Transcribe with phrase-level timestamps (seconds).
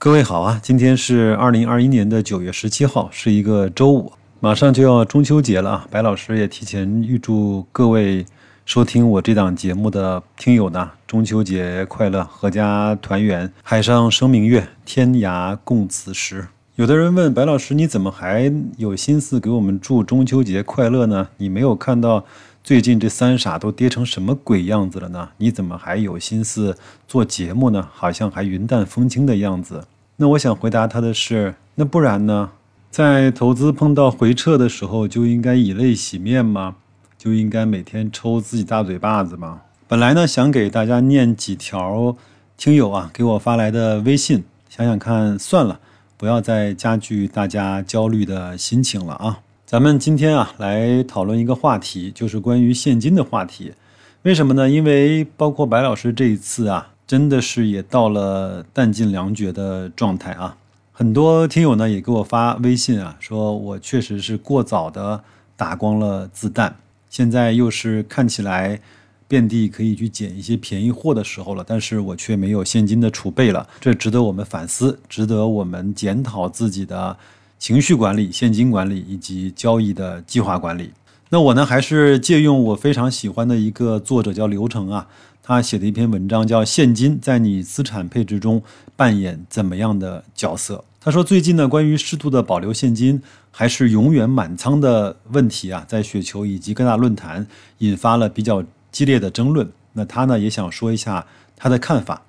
[0.00, 5.88] 各位好啊，今天是二零二一年的九月十七号，是一个周五，马上就要中秋节了啊！
[5.90, 8.24] 白老师也提前预祝各位
[8.64, 16.46] 收听我这档节目的听友呢，中秋节快乐，阖家团圆，海上生明月，天涯共此时。
[16.76, 21.26] 有的人问白老师，你怎么还有心思给我们祝中秋节快乐呢？
[21.38, 22.24] 你没有看到？
[22.68, 25.30] 最近这三傻都跌成什么鬼样子了呢？
[25.38, 26.76] 你怎么还有心思
[27.06, 27.88] 做节目呢？
[27.94, 29.86] 好像还云淡风轻的样子。
[30.16, 32.50] 那我想回答他的是：那不然呢？
[32.90, 36.76] 在投资碰到回撤的时候，就应该以泪洗面吗？
[37.16, 39.62] 就应该每天抽自己大嘴巴子吗？
[39.88, 42.14] 本来呢，想给大家念几条
[42.58, 45.80] 听友啊给我发来的微信，想想看，算了，
[46.18, 49.38] 不要再加剧大家焦虑的心情了啊。
[49.68, 53.74] 咱们今天啊，来讨论一个话题，就是关于现金的话题。
[54.22, 54.66] 为什么呢？
[54.70, 60.56] 因为包括白老师这一次啊，真的是也到了弹尽粮绝的状态啊。
[60.90, 65.22] 很多听友呢也给我发微信啊，说我确实是过早的
[65.54, 66.74] 打光了子弹，
[67.10, 68.80] 现在又是看起来
[69.28, 77.18] 遍地可以去捡一些便宜货的时候了，但是我却没有现金的储备了，这值得我们反思，值得我们检讨自己的。
[77.58, 80.92] 情绪管理、现金管理以及交易的计划管理。
[81.30, 85.06] 那我呢，还是借用我非常喜欢的一个作者叫刘成啊，
[85.42, 88.62] 他写的一篇文章叫《现金在你资产配置中
[88.96, 90.76] 扮演怎么样的角色》。
[91.00, 97.46] 他说，最近呢，关于适度的保留现金还是永远满仓的问题啊，在雪球以及各大论坛
[97.78, 99.70] 引发了比较激烈的争论。
[99.92, 102.22] 那他呢，也想说一下他的看法。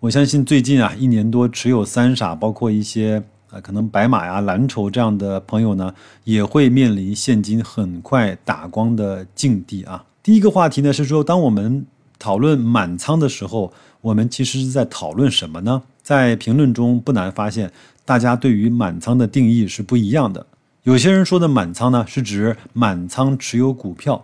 [0.00, 3.22] 我相信最近啊，一年多持有三傻，包括一些。
[3.54, 10.04] 啊，可能白马呀、蓝筹这样的朋友呢，也会面临现金很快打光的境地啊。
[10.22, 11.86] 第一个话题呢是说，当我们
[12.18, 15.82] 讨论满仓的时候，我们其实是在讨论什么呢？
[16.02, 17.70] 在评论中不难发现，
[18.04, 20.44] 大家对于满仓的定义是不一样的。
[20.82, 24.22] 有些人说的满仓呢，是指满仓持有股票；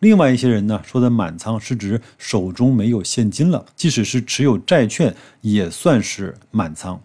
[0.00, 7.00] 另外一些人呢说的满仓是指手中没有现金了，即使是持有债券也算是满仓。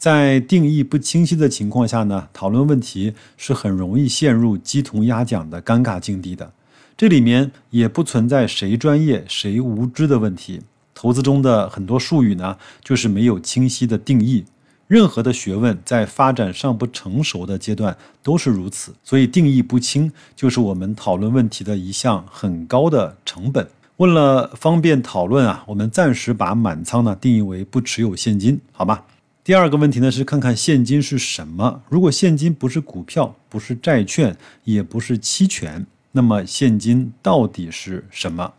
[0.00, 6.54] 在定义不清晰的情况下呢，讨论问题是很容易陷入鸡同鸭讲的尴尬境地的。
[6.96, 10.62] 这里面也不存在谁专业谁无知的问题。
[10.94, 14.46] 投资中的很多术语呢，就是没有清晰的定义。
[14.86, 23.68] 任何的学问在发展尚不成熟的阶段都是如此，所以定义不清就是我们讨论问题的一项很高的成本。
[23.98, 29.04] 为了方便讨论啊，我们暂时把满仓呢定义为不持有现金，好吧？
[29.50, 31.82] 第二个问题呢是看看现金是什么。
[31.88, 38.52] 如果现金不是股票，不是债券，也不是期权，那么现金到底是什么？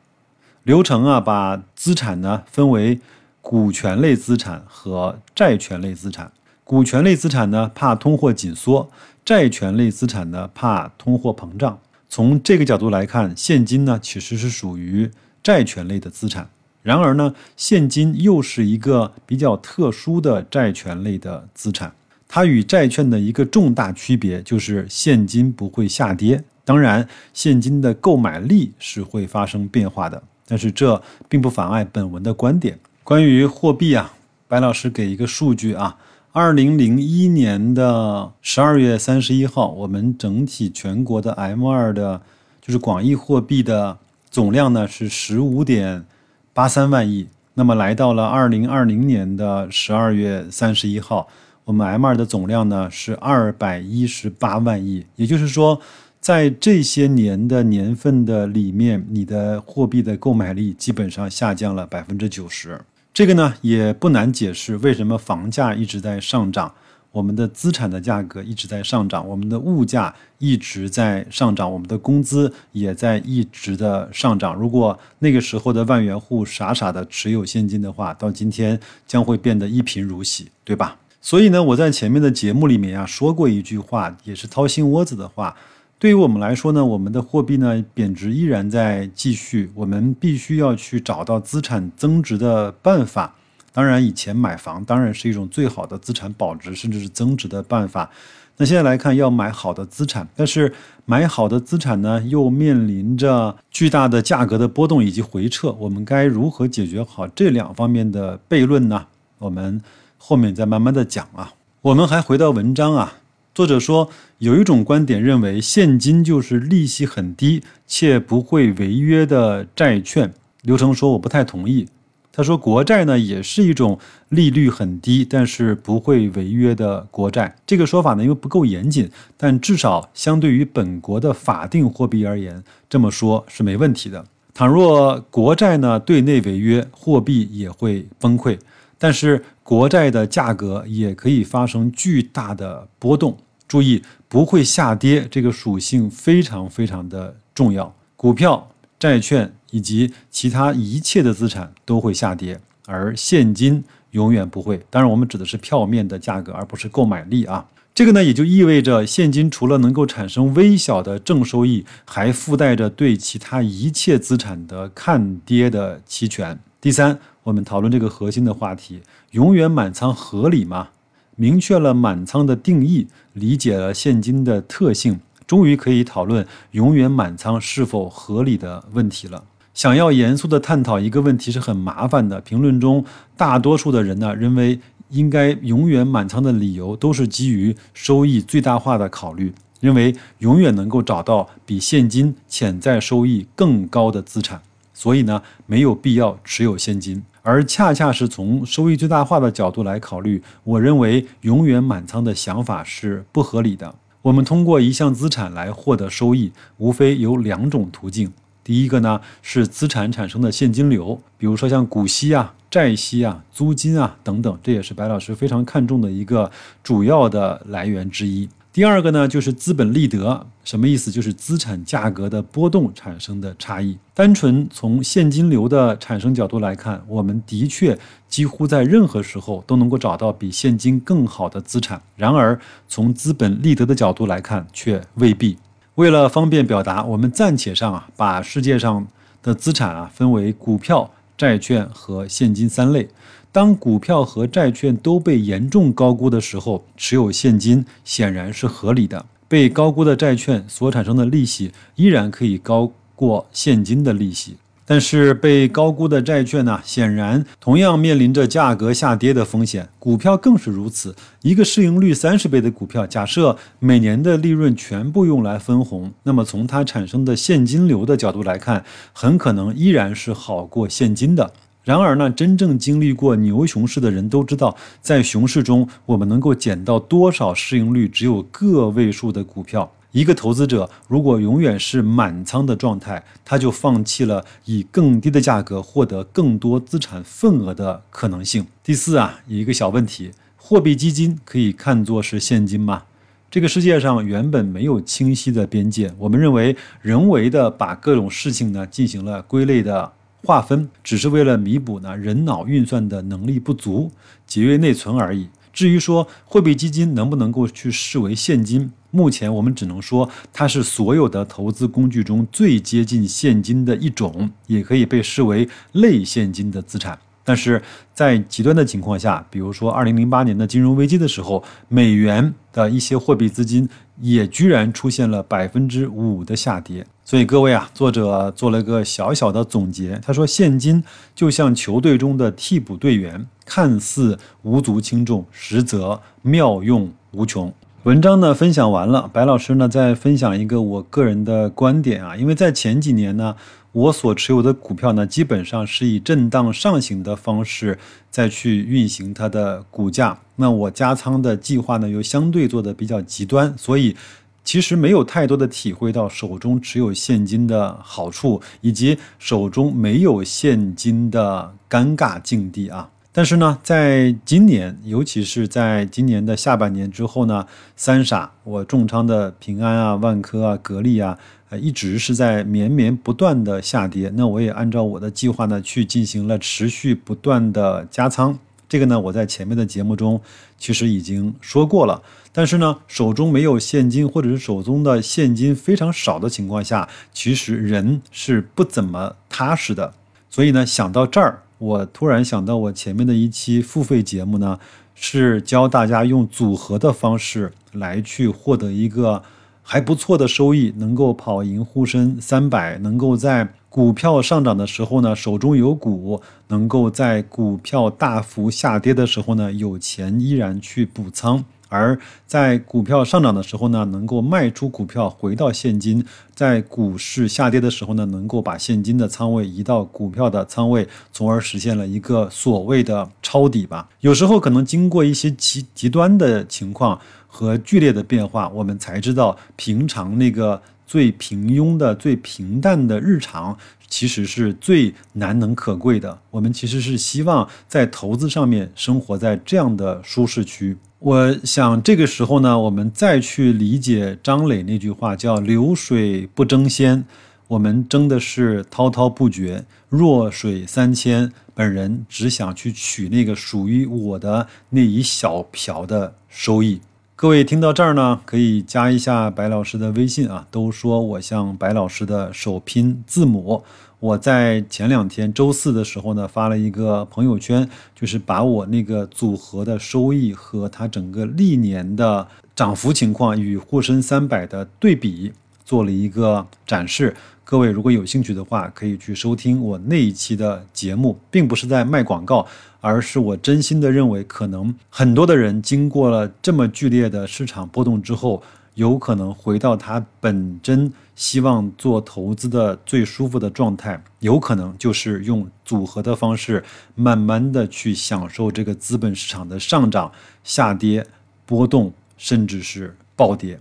[0.64, 3.00] 流程啊，把资产呢分为
[3.40, 6.30] 股权类资产和债权类资产。
[6.66, 8.92] 股权类资产呢怕通货紧缩，
[9.24, 11.80] 债权类资产呢怕通货膨胀。
[12.10, 15.10] 从这个角度来看，现金呢其实是属于
[15.42, 16.50] 债权类的资产。
[16.84, 21.94] 然而呢，现金又是一个比较特殊的债权类的资产。
[22.28, 26.44] 它与债券的一个重大区别就是现金不会下跌。
[26.64, 32.80] 当然，现金的购买力是会发生变化的，但是这并不妨碍本文的观点。
[33.04, 34.14] 关于货币啊，
[34.48, 35.98] 白老师给一个数据啊：
[36.32, 42.22] 二零零一年的十二月三十一号，我们整体全国的 M 二的，
[42.62, 43.98] 就是广义货币的
[44.30, 46.06] 总量呢是十五点。
[46.54, 51.28] 八三万亿，那么来到了二零二零年的十二月三十一号，
[51.64, 55.80] 我们 M 二的总量呢是二百一十八万亿，也就是说，
[56.20, 62.80] 在这些年的年份的里面，你的货币的购买力基本上下降了百分之九十。
[63.14, 66.74] 这个呢也不难解释，为什么房价一直在上涨。
[67.12, 74.56] 我们的资产的价格一直在上涨，我们的物价一直在上涨，我们的工资也在一直的上涨。
[74.56, 80.98] 如果那个时候的万元户傻傻的持有现金的话，到今天将会变得一贫如洗，对吧？
[81.20, 85.56] 所以呢，我在前面的节目里面啊说过一句话，也是掏心窝子的话。
[86.00, 93.36] 对于我们来说呢，我们的货币呢贬值依然在继续，我们必须要去找到资产增值的办法。
[93.74, 98.10] 当然，以前买房当然是一种最好的资产保值甚至是增值的办法。
[98.58, 100.72] 那现在来看，要买好的资产，但是
[101.06, 105.72] 买好的资产呢，又面临着巨大的价格的波动以及回撤。
[105.80, 109.08] 我们该如何解决好这两方面的悖论呢？
[109.40, 109.82] 我们
[110.18, 111.54] 后面再慢慢的讲啊。
[111.82, 113.14] 我们还回到文章啊，
[113.56, 120.32] 作者说有一种观点认为，现金就是利息很低且不会违约的债券。
[120.62, 121.88] 刘成说我不太同意。
[122.34, 124.00] 他说，国债呢也是一种
[124.30, 127.54] 利率很低，但是不会违约的国债。
[127.68, 134.24] 这个说法呢，因为不够严谨，但至少相对于本国的法定货币而言，这么说是没问题的。
[134.54, 138.58] 倘若国债呢对内违约，货币也会崩溃，
[138.98, 143.38] 但是国债的价格也可以发生巨大的波动。
[143.68, 147.94] 注意，不会下跌，这个属性非常非常的重要。
[148.16, 149.54] 股票、债券。
[149.72, 154.80] 以及其他一切的资产都会下跌，而现金永远不会。
[154.90, 157.66] 当然，我们指的是票面的价格，而不是购买力啊。
[157.94, 166.58] 这个呢，也就意味着现金除了能够产生微小的正收益，还附带着对其他一切资产的看跌的期权。
[166.80, 169.02] 第三，我们讨论这个核心的话题：
[169.32, 170.90] 永远满仓合理吗？
[171.36, 179.44] 明确了满仓的定义，理解了现金的特性，终于可以讨论永远满仓是否合理的问题了。
[179.74, 182.42] 想要严肃地探讨一个问题是很麻烦的。
[182.42, 183.06] 评论中
[183.38, 184.80] 大多数的人呢，认为
[185.10, 194.62] 应该永远满仓的理由都是基于收益最大化的考虑，认为永远能够找到比现金潜在收益更高的资产，
[194.94, 197.24] 所以呢没有必要持有现金。
[197.44, 203.96] 而恰恰是从收益最大化的角度来考虑，我认为永远满仓的想法是不合理的。
[204.22, 208.32] 我们通过一项资产来获得收益，无非有两种途径。
[208.72, 216.50] 第一个呢是资产产生的现金流，比如说像股息啊、债息啊、租金啊等等，这也是白老师非常看重的一个
[216.82, 218.48] 主要的来源之一。
[218.72, 221.12] 第二个呢就是资本利得，什么意思？
[221.12, 223.98] 就是资产价格的波动产生的差异。
[224.14, 232.02] 单纯从现金流的产生角度来看，我们的确几乎在任何时候都能够找到比现金更好的资产。
[232.16, 232.58] 然而
[232.88, 235.58] 从资本利得的角度来看，却未必。
[235.96, 239.06] 为了方便表达，我们暂且上啊，把世界上
[239.44, 243.10] 的资产啊分为股票、债券和现金三类。
[243.52, 249.26] 当股票和债券都被严重高估的时候，持有现金显然是合理的。
[249.50, 254.56] 被高估的债券所产生的利息依然可以高过现金的利息。
[254.92, 259.88] 但是被高估的债券呢，显然同样面临着价格下跌的风险。
[259.98, 261.16] 股票更是如此。
[261.44, 268.84] 一个市盈率三十倍的股票，假设每年的利润全部用来分红，那么从它产生的现金流的角度来看，
[269.14, 271.54] 很可能依然是好过现金的。
[271.86, 279.90] 然而呢，真正经历过牛熊市的人都知道，在熊市中，我们能够捡到多少市盈率只有个位数的股票。
[280.12, 288.68] 一个投资者如果永远是满仓的状态，他就放弃了以更低的价格获得更多资产份额的可能性。
[288.84, 293.04] 第四啊，有一个小问题：货币基金可以看作是现金吗？
[293.50, 300.12] 这个世界上原本没有清晰的边界，我们认为人为的把各种事情呢进行了归类的
[300.44, 304.12] 划分，只是为了弥补呢人脑运算的能力不足，
[304.46, 305.48] 节约内存而已。
[305.74, 317.18] 至于说货币基金能不能够去视为现金，目前我们只能说它是所有的投资工具中最接近现金的一种，也可以被视为类现金的资产。
[317.52, 317.82] 但是
[318.14, 323.90] 在极端的情况下，比如说二零零八年的金融危机的时候，美元的一些货币资金
[324.22, 327.06] 也居然出现了百分之五的下跌。
[327.26, 331.04] 所以各位啊，作者做了个小小的总结，他说现金
[331.36, 337.74] 就像球队中的替补队员，看似无足轻重，实则妙用无穷。
[338.04, 343.56] 文章呢分享完了，白老师呢再分享一个我个人的观点啊，因为在前几年呢，
[343.94, 354.16] 我所持有的股票呢，基本上是以震荡上行的方式再去运行它的股价，那我加仓的计划呢又相对做的比较极端，所以
[354.64, 363.10] 其实没有太多的体会到手中持有现金的好处，以及手中没有现金的尴尬境地啊。
[363.34, 371.38] 但是呢，在今年，尤其是在今年的下半年之后呢，三傻我重仓的平安啊、万科啊、格力啊，
[371.72, 374.30] 呃，一直是在绵绵不断的下跌。
[374.36, 378.60] 那我也按照我的计划呢，去进行了持续不断的加仓。
[378.90, 380.42] 这个呢，我在前面的节目中
[380.78, 382.22] 其实已经说过了。
[382.52, 390.14] 但是呢，手中没有现金，或者是手中的现金非常少的情况下，其实人是不怎么踏实的。
[390.50, 391.64] 所以呢，想到这儿。
[391.78, 394.78] 我突然想到，我前面的一期付费节目呢，
[395.16, 399.42] 是教大家用组合的方式来去获得一个
[399.82, 411.66] 还不错的收益，能够跑赢沪深三百，能够在股票上涨的时候呢手中有股，能够在股票大幅下跌的时候呢有钱依然去补仓。
[411.92, 412.18] 而
[412.48, 416.24] 在股票上涨的时候呢，能够卖出股票回到现金；
[416.56, 424.08] 在股市下跌的时候呢，能够把现金的仓位移到股票的仓位，从而实现了一个所谓的抄底吧。
[424.22, 433.78] 有时候可能经过一些极极端的情况和剧烈的变化，我们才知道平常那个最平庸的、最平淡的日常。
[434.08, 436.38] 其实是最难能可贵的。
[436.50, 440.98] 我们其实是希望在投资上面生活在这样的舒适区。
[441.22, 447.24] 我想这个时候呢，我们再去理解张磊那句话，叫“流水不争先”。
[447.70, 451.54] 我们争的是滔滔不绝，弱水三千。
[451.76, 457.00] 本人只想去取那个属于我的那一小瓢的收益。
[457.36, 460.66] 各位听到这儿呢，可以加一下白老师的微信啊。
[460.72, 463.84] 都说我像白老师的首拼字母。
[464.22, 475.52] 我在前两天周四的时候呢，发了一个朋友圈，就是把我那个组合的收益和它整个历年的涨幅情况与沪深三百的对比
[475.84, 477.36] 做了一个展示。
[477.64, 482.68] 各位如果有兴趣的话，可以去收听我那一期的节目，并不是在卖广告。
[483.04, 488.62] 而是我真心的认为，可能很多的人经过了这么剧烈的市场波动之后，
[488.96, 496.84] 有可能回到他本真希望做投资的最舒服的状态，有可能就是用组合的方式，
[497.16, 500.32] 慢慢的去享受这个资本市场的上涨、
[500.64, 501.26] 下跌、
[501.66, 503.80] 波动，甚至是暴跌。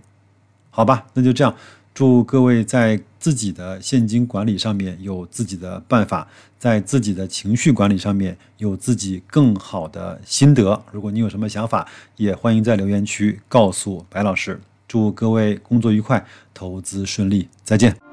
[0.69, 1.53] 好吧，那就这样。
[1.93, 6.25] 祝各位在自己的现金管理上面有自己的办法，
[6.57, 10.81] 在自己的情绪管理上面有自己更好的心得。
[10.93, 14.61] 如果你有什么想法，也欢迎在留言区告诉白老师。
[14.91, 16.21] 祝各位工作愉快，
[16.53, 18.10] 投资顺利，再见。